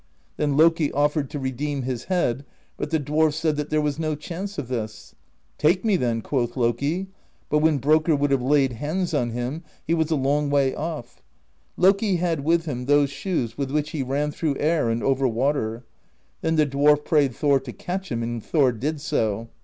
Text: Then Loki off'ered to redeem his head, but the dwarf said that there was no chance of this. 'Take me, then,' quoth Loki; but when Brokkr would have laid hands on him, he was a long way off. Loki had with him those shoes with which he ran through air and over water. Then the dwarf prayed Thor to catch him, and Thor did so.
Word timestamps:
Then 0.37 0.57
Loki 0.57 0.91
off'ered 0.93 1.29
to 1.29 1.37
redeem 1.37 1.83
his 1.83 2.05
head, 2.05 2.43
but 2.75 2.89
the 2.89 2.99
dwarf 2.99 3.33
said 3.35 3.55
that 3.57 3.69
there 3.69 3.79
was 3.81 3.99
no 3.99 4.15
chance 4.15 4.57
of 4.57 4.67
this. 4.67 5.13
'Take 5.59 5.85
me, 5.85 5.95
then,' 5.95 6.23
quoth 6.23 6.57
Loki; 6.57 7.05
but 7.51 7.59
when 7.59 7.77
Brokkr 7.79 8.17
would 8.17 8.31
have 8.31 8.41
laid 8.41 8.73
hands 8.73 9.13
on 9.13 9.29
him, 9.29 9.63
he 9.85 9.93
was 9.93 10.09
a 10.09 10.15
long 10.15 10.49
way 10.49 10.73
off. 10.73 11.21
Loki 11.77 12.15
had 12.15 12.43
with 12.43 12.65
him 12.65 12.85
those 12.87 13.11
shoes 13.11 13.59
with 13.59 13.69
which 13.69 13.91
he 13.91 14.01
ran 14.01 14.31
through 14.31 14.57
air 14.57 14.89
and 14.89 15.03
over 15.03 15.27
water. 15.27 15.85
Then 16.41 16.55
the 16.55 16.65
dwarf 16.65 17.05
prayed 17.05 17.35
Thor 17.35 17.59
to 17.59 17.71
catch 17.71 18.11
him, 18.11 18.23
and 18.23 18.43
Thor 18.43 18.71
did 18.71 18.99
so. 19.01 19.49